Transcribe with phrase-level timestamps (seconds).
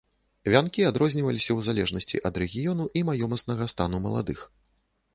[0.53, 4.39] Вянкі адрозніваліся ў залежнасці ад рэгіёну і маёмаснага стану маладых.